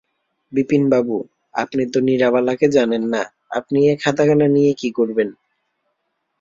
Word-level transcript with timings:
বিপিনবাবু, 0.51 1.17
আপনি 1.53 1.83
তো 1.93 1.99
নীরবালাকে 2.01 2.67
জানেন 2.67 3.03
না, 3.09 3.21
আপনি 3.51 3.77
এ 3.87 3.93
খাতাখানা 4.03 4.47
নিয়ে 4.47 4.71
কী 4.73 4.89
করবেন? 4.91 5.29